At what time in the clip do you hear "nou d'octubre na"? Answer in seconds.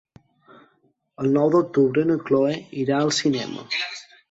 1.35-2.17